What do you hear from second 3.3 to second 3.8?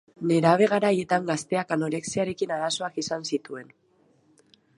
zituen.